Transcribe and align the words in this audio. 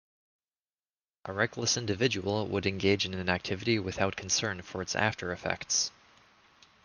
A 1.25 1.31
reckless 1.31 1.77
individual 1.77 2.47
would 2.47 2.65
engage 2.65 3.05
in 3.05 3.13
an 3.13 3.29
activity 3.29 3.77
without 3.77 4.15
concern 4.15 4.63
for 4.63 4.81
its 4.81 4.95
after-effects. 4.95 5.91